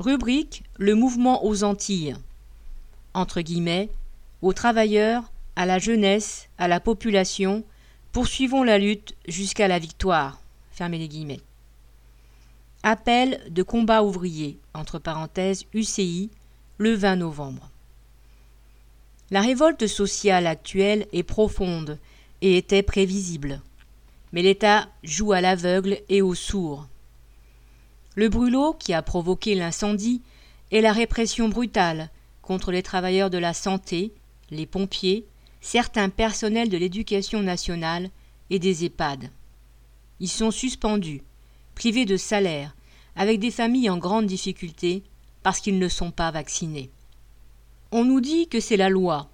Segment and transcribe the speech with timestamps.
[0.00, 2.16] Rubrique Le mouvement aux Antilles.
[3.12, 3.90] Entre guillemets,
[4.40, 7.64] aux travailleurs, à la jeunesse, à la population,
[8.10, 10.40] poursuivons la lutte jusqu'à la victoire.
[10.70, 11.42] Fermez les guillemets.
[12.82, 16.30] Appel de combat ouvrier, entre parenthèses UCI,
[16.78, 17.68] le 20 novembre.
[19.30, 21.98] La révolte sociale actuelle est profonde
[22.40, 23.60] et était prévisible.
[24.32, 26.86] Mais l'État joue à l'aveugle et au sourd.
[28.16, 30.22] Le brûlot qui a provoqué l'incendie
[30.72, 32.10] est la répression brutale
[32.42, 34.12] contre les travailleurs de la santé,
[34.50, 35.24] les pompiers,
[35.60, 38.10] certains personnels de l'éducation nationale
[38.50, 39.30] et des EHPAD.
[40.18, 41.22] Ils sont suspendus,
[41.74, 42.74] privés de salaire,
[43.14, 45.02] avec des familles en grande difficulté
[45.42, 46.90] parce qu'ils ne sont pas vaccinés.
[47.92, 49.30] On nous dit que c'est la loi,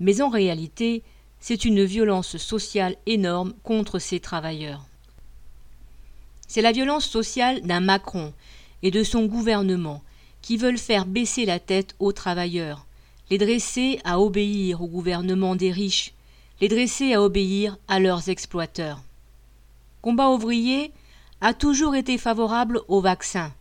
[0.00, 1.02] mais en réalité,
[1.38, 4.89] c'est une violence sociale énorme contre ces travailleurs.
[6.52, 8.32] C'est la violence sociale d'un Macron
[8.82, 10.02] et de son gouvernement
[10.42, 12.86] qui veulent faire baisser la tête aux travailleurs,
[13.30, 16.12] les dresser à obéir au gouvernement des riches,
[16.60, 19.00] les dresser à obéir à leurs exploiteurs.
[20.02, 20.90] Combat ouvrier
[21.40, 23.52] a toujours été favorable au vaccin,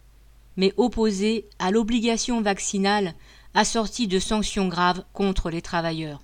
[0.57, 3.13] mais opposé à l'obligation vaccinale
[3.53, 6.23] assortie de sanctions graves contre les travailleurs.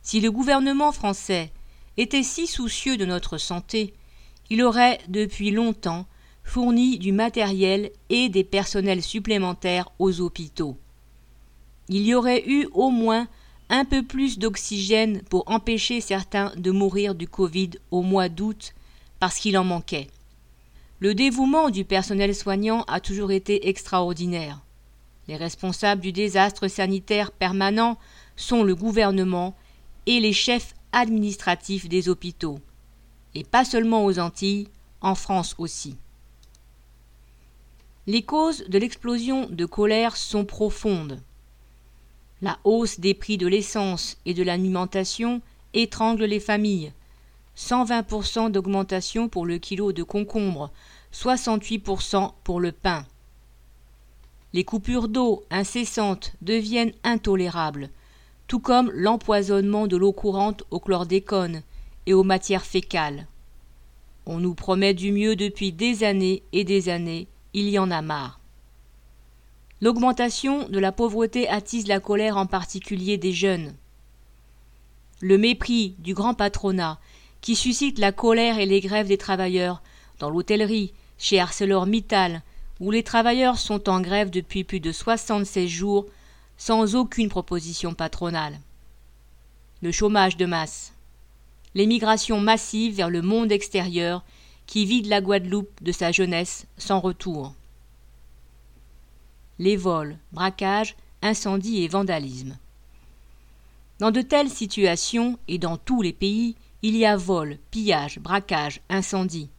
[0.00, 1.50] Si le gouvernement français
[1.96, 3.94] était si soucieux de notre santé,
[4.50, 6.06] il aurait depuis longtemps
[6.42, 10.76] fourni du matériel et des personnels supplémentaires aux hôpitaux.
[11.88, 13.28] Il y aurait eu au moins
[13.68, 18.74] un peu plus d'oxygène pour empêcher certains de mourir du Covid au mois d'août
[19.20, 20.08] parce qu'il en manquait.
[20.98, 24.60] Le dévouement du personnel soignant a toujours été extraordinaire.
[25.28, 27.96] Les responsables du désastre sanitaire permanent
[28.34, 29.54] sont le gouvernement
[30.06, 32.58] et les chefs administratifs des hôpitaux
[33.34, 34.68] et pas seulement aux Antilles,
[35.00, 35.96] en France aussi.
[38.06, 41.20] Les causes de l'explosion de colère sont profondes.
[42.42, 45.42] La hausse des prix de l'essence et de l'alimentation
[45.74, 46.92] étrangle les familles.
[47.56, 50.70] 120% d'augmentation pour le kilo de concombre,
[51.12, 53.04] 68% pour le pain.
[54.52, 57.90] Les coupures d'eau incessantes deviennent intolérables,
[58.48, 61.62] tout comme l'empoisonnement de l'eau courante au chlordécone,
[62.06, 63.26] et aux matières fécales.
[64.26, 68.02] On nous promet du mieux depuis des années et des années, il y en a
[68.02, 68.40] marre.
[69.80, 73.74] L'augmentation de la pauvreté attise la colère en particulier des jeunes.
[75.20, 76.98] Le mépris du grand patronat,
[77.40, 79.82] qui suscite la colère et les grèves des travailleurs,
[80.18, 82.42] dans l'hôtellerie, chez ArcelorMittal,
[82.78, 86.06] où les travailleurs sont en grève depuis plus de 76 jours
[86.56, 88.58] sans aucune proposition patronale.
[89.82, 90.92] Le chômage de masse
[91.74, 94.24] l'émigration massive vers le monde extérieur
[94.66, 97.54] qui vide la Guadeloupe de sa jeunesse sans retour.
[99.58, 102.56] Les vols, braquages, incendies et vandalismes.
[103.98, 108.80] Dans de telles situations, et dans tous les pays, il y a vol, pillage, braquage,
[108.88, 109.50] incendie,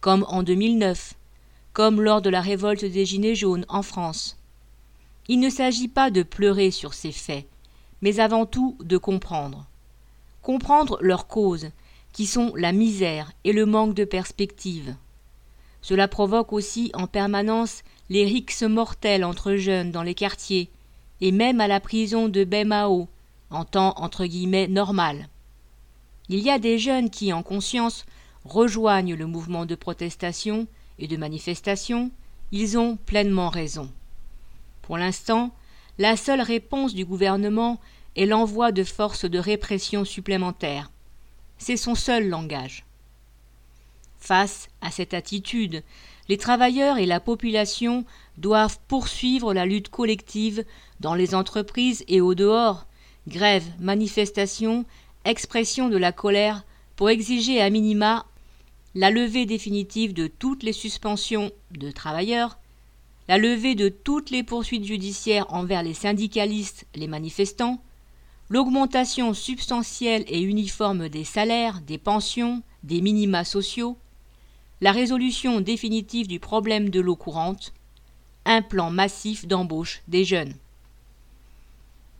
[0.00, 1.14] comme en 2009,
[1.72, 4.36] comme lors de la révolte des Gilets jaunes en France.
[5.28, 7.46] Il ne s'agit pas de pleurer sur ces faits,
[8.02, 9.66] mais avant tout de comprendre
[10.48, 11.68] comprendre leurs causes,
[12.14, 14.96] qui sont la misère et le manque de perspective.
[15.82, 20.70] Cela provoque aussi en permanence les rixes mortelles entre jeunes dans les quartiers,
[21.20, 23.08] et même à la prison de Bemao,
[23.50, 25.28] en temps entre guillemets normal.
[26.30, 28.06] Il y a des jeunes qui, en conscience,
[28.46, 30.66] rejoignent le mouvement de protestation
[30.98, 32.10] et de manifestation,
[32.52, 33.90] ils ont pleinement raison.
[34.80, 35.50] Pour l'instant,
[35.98, 37.78] la seule réponse du gouvernement
[38.18, 40.90] et l'envoi de forces de répression supplémentaires.
[41.56, 42.84] C'est son seul langage.
[44.18, 45.84] Face à cette attitude,
[46.28, 48.04] les travailleurs et la population
[48.36, 50.64] doivent poursuivre la lutte collective
[50.98, 52.86] dans les entreprises et au dehors,
[53.28, 54.84] grève, manifestation,
[55.24, 56.64] expression de la colère
[56.96, 58.26] pour exiger à minima
[58.96, 62.58] la levée définitive de toutes les suspensions de travailleurs,
[63.28, 67.80] la levée de toutes les poursuites judiciaires envers les syndicalistes, les manifestants,
[68.48, 73.96] l'augmentation substantielle et uniforme des salaires, des pensions, des minima sociaux,
[74.80, 77.72] la résolution définitive du problème de l'eau courante,
[78.44, 80.54] un plan massif d'embauche des jeunes.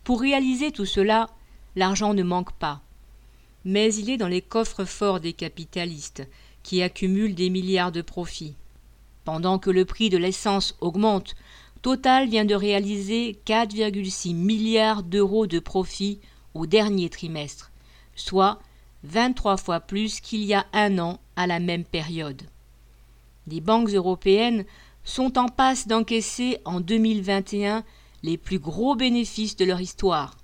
[0.05, 1.31] Pour réaliser tout cela,
[1.77, 2.81] l'argent ne manque pas,
[3.65, 6.27] mais il est dans les coffres forts des capitalistes,
[6.63, 8.55] qui accumulent des milliards de profits.
[9.25, 11.35] Pendant que le prix de l'essence augmente
[11.83, 16.19] Total vient de réaliser 4,6 milliards d'euros de profit
[16.55, 17.71] au dernier trimestre,
[18.17, 18.59] soit
[19.05, 22.43] 23 fois plus qu'il y a un an à la même période.
[23.47, 24.65] Les banques européennes
[25.05, 27.85] sont en passe d'encaisser en 2021
[28.23, 30.37] les plus gros bénéfices de leur histoire.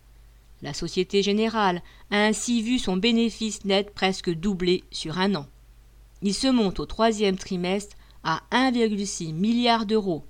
[0.62, 5.46] La Société Générale a ainsi vu son bénéfice net presque doubler sur un an.
[6.22, 10.24] Il se monte au troisième trimestre à 1,6 milliard d'euros.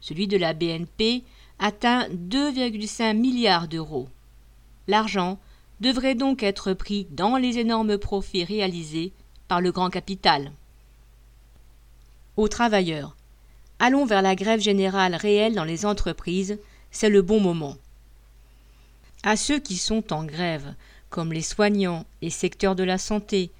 [0.00, 1.24] Celui de la BNP
[1.58, 4.08] atteint 2,5 milliards d'euros.
[4.86, 5.38] L'argent
[5.80, 9.12] devrait donc être pris dans les énormes profits réalisés
[9.48, 10.52] par le grand capital.
[12.36, 13.16] Aux travailleurs.
[13.78, 16.58] Allons vers la grève générale réelle dans les entreprises,
[16.90, 17.76] c'est le bon moment.
[19.22, 20.74] À ceux qui sont en grève,
[21.10, 23.50] comme les soignants et secteurs de la santé,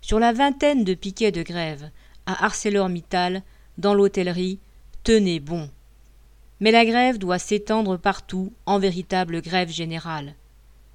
[0.00, 1.90] sur la vingtaine de piquets de grève
[2.26, 3.42] à ArcelorMittal,
[3.78, 4.58] dans l'hôtellerie,
[5.04, 5.70] tenez bon.
[6.60, 10.34] Mais la grève doit s'étendre partout en véritable grève générale.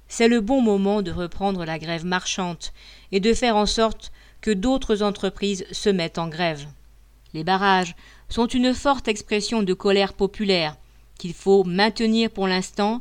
[0.08, 2.64] C'est le bon moment de reprendre la grève marchande
[3.12, 6.66] et de faire en sorte que d'autres entreprises se mettent en grève.
[7.32, 7.96] Les barrages
[8.28, 10.76] sont une forte expression de colère populaire
[11.18, 13.00] qu'il faut maintenir pour l'instant,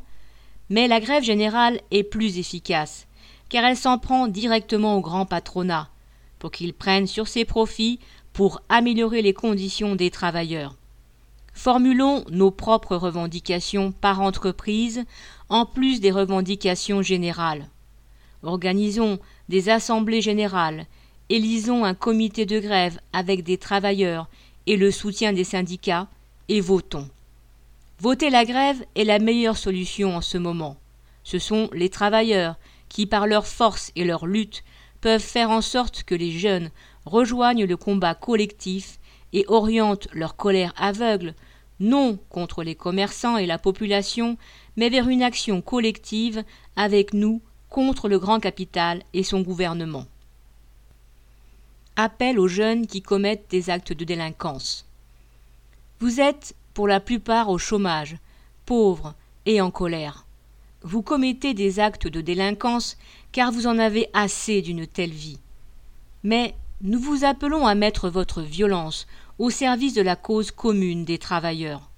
[0.70, 3.08] mais la grève générale est plus efficace,
[3.50, 5.90] car elle s'en prend directement au grand patronat,
[6.40, 8.00] pour qu'il prenne sur ses profits
[8.32, 10.76] pour améliorer les conditions des travailleurs.
[11.54, 15.06] Formulons nos propres revendications par entreprise,
[15.50, 17.68] en plus des revendications générales.
[18.42, 19.20] Organisons
[19.50, 20.88] des assemblées générales,
[21.30, 24.28] élisons un comité de grève avec des travailleurs
[24.68, 26.08] et le soutien des syndicats,
[26.50, 27.08] et votons.
[28.00, 30.76] Voter la grève est la meilleure solution en ce moment.
[31.24, 32.56] Ce sont les travailleurs
[32.90, 34.64] qui, par leur force et leur lutte,
[35.00, 36.70] peuvent faire en sorte que les jeunes
[37.06, 39.00] rejoignent le combat collectif
[39.34, 41.34] et orientent leur colère aveugle
[41.80, 44.38] non contre les commerçants et la population,
[44.78, 46.44] mais vers une action collective
[46.76, 50.06] avec nous contre le grand capital et son gouvernement.
[51.96, 54.86] Appel aux jeunes qui commettent des actes de délinquance.
[56.00, 58.18] Vous êtes pour la plupart au chômage,
[58.66, 59.14] pauvres
[59.46, 60.26] et en colère.
[60.82, 62.98] Vous commettez des actes de délinquance
[63.32, 65.40] car vous en avez assez d'une telle vie.
[66.24, 69.08] Mais nous vous appelons à mettre votre violence
[69.40, 71.90] au service de la cause commune des travailleurs.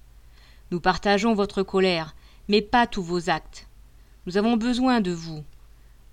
[0.70, 2.14] Nous partageons votre colère,
[2.48, 3.66] mais pas tous vos actes.
[4.26, 5.42] Nous avons besoin de vous.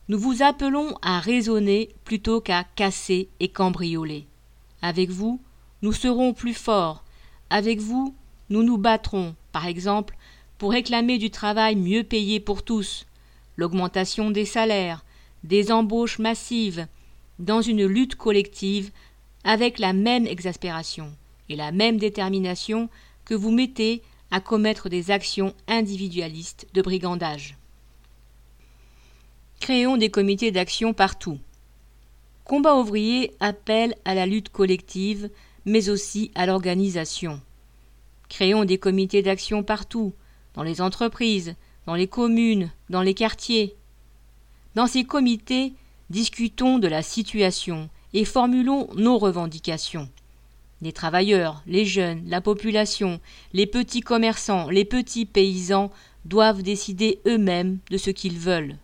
[0.10, 4.26] Nous vous appelons à raisonner plutôt qu'à casser et cambrioler.
[4.82, 5.40] Avec vous,
[5.84, 7.04] nous serons plus forts.
[7.52, 8.16] Avec vous,
[8.50, 10.18] nous nous battrons, par exemple,
[10.58, 13.06] pour réclamer du travail mieux payé pour tous,
[13.56, 15.06] l'augmentation des salaires,
[15.44, 16.88] des embauches massives,
[17.40, 18.92] dans une lutte collective
[19.44, 21.12] avec la même exaspération
[21.50, 22.90] et la même détermination
[23.26, 24.02] que vous mettez
[24.32, 27.58] à commettre des actions individualistes de brigandage.
[29.60, 31.40] Créons des comités d'action partout.
[32.44, 35.30] Combat ouvrier appelle à la lutte collective,
[35.66, 37.40] mais aussi à l'organisation.
[38.28, 40.14] Créons des comités d'action partout,
[40.54, 43.76] dans les entreprises, dans les communes, dans les quartiers.
[44.76, 45.74] Dans ces comités,
[46.10, 50.10] discutons de la situation et formulons nos revendications.
[50.82, 53.22] Les travailleurs, les jeunes, la population,
[53.54, 55.92] les petits commerçants, les petits paysans
[56.26, 58.78] doivent décider eux-mêmes de ce qu'ils veulent.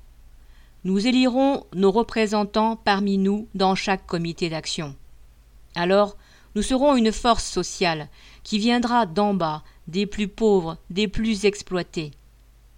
[0.85, 4.95] Nous élirons nos représentants parmi nous dans chaque comité d'action.
[5.75, 6.15] Alors,
[6.55, 8.07] nous serons une force sociale
[8.43, 12.11] qui viendra d'en bas, des plus pauvres, des plus exploités.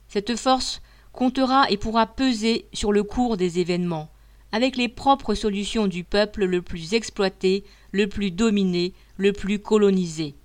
[0.08, 0.82] Cette force
[1.13, 4.10] comptera et pourra peser sur le cours des événements,
[4.51, 10.36] avec les propres solutions du peuple le plus exploité, le plus dominé, le plus colonisé.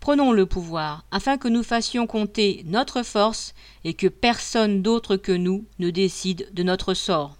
[0.00, 5.32] Prenons le pouvoir, afin que nous fassions compter notre force et que personne d'autre que
[5.32, 7.36] nous ne décide de notre sort.